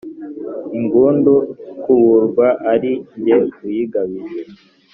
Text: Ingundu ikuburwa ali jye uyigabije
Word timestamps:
Ingundu 0.77 1.35
ikuburwa 1.71 2.47
ali 2.71 2.93
jye 3.23 3.35
uyigabije 3.65 4.41